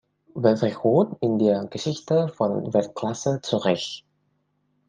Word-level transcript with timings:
Weltrekord 0.33 1.15
in 1.21 1.37
der 1.37 1.65
Geschichte 1.67 2.27
von 2.29 2.73
Weltklasse 2.73 3.39
Zürich. 3.43 4.03